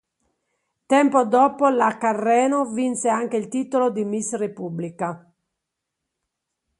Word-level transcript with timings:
Tempo 0.93 1.25
dopo 1.25 1.67
la 1.69 1.99
Carreño 1.99 2.65
vinse 2.65 3.07
anche 3.07 3.37
il 3.37 3.47
titolo 3.47 3.91
di 3.91 4.03
Miss 4.03 4.33
República. 4.33 5.31